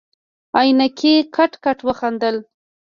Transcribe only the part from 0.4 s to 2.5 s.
عينکي کټ کټ وخندل.